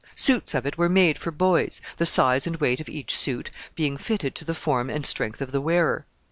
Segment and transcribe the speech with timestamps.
[0.15, 3.97] Suits of it were made for boys, the size and weight of each suit being
[3.97, 6.07] fitted to the form and strength of the wearer.